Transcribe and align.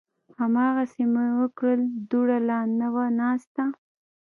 هماغسې 0.39 1.03
مې 1.13 1.25
وکړل، 1.39 1.81
دوړه 2.09 2.39
لا 2.49 2.59
نه 2.79 2.87
وه 2.93 3.05
ناسته 3.19 3.63